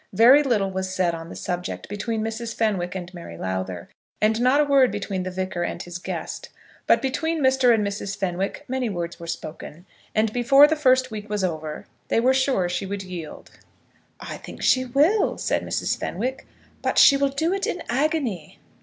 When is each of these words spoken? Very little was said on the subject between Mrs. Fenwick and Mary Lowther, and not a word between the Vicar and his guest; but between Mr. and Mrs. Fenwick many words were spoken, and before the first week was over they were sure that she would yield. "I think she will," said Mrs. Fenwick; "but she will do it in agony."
Very 0.13 0.41
little 0.41 0.71
was 0.71 0.89
said 0.91 1.13
on 1.13 1.29
the 1.29 1.35
subject 1.35 1.87
between 1.87 2.23
Mrs. 2.23 2.55
Fenwick 2.55 2.95
and 2.95 3.13
Mary 3.13 3.37
Lowther, 3.37 3.87
and 4.19 4.41
not 4.41 4.59
a 4.59 4.63
word 4.65 4.91
between 4.91 5.21
the 5.21 5.29
Vicar 5.29 5.61
and 5.61 5.83
his 5.83 5.99
guest; 5.99 6.49
but 6.87 7.03
between 7.03 7.39
Mr. 7.39 7.71
and 7.71 7.85
Mrs. 7.85 8.17
Fenwick 8.17 8.63
many 8.67 8.89
words 8.89 9.19
were 9.19 9.27
spoken, 9.27 9.85
and 10.15 10.33
before 10.33 10.65
the 10.65 10.75
first 10.75 11.11
week 11.11 11.29
was 11.29 11.43
over 11.43 11.85
they 12.07 12.19
were 12.19 12.33
sure 12.33 12.63
that 12.63 12.71
she 12.73 12.87
would 12.87 13.03
yield. 13.03 13.51
"I 14.19 14.37
think 14.37 14.63
she 14.63 14.85
will," 14.85 15.37
said 15.37 15.61
Mrs. 15.61 15.95
Fenwick; 15.99 16.47
"but 16.81 16.97
she 16.97 17.15
will 17.15 17.29
do 17.29 17.53
it 17.53 17.67
in 17.67 17.83
agony." 17.87 18.57